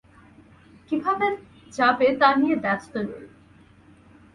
কিভাবে 0.87 1.27
যাবে 1.73 2.07
তা 2.19 2.29
নিয়ে 2.35 2.55
ব্যস্ত 2.63 2.93
নই। 3.07 3.25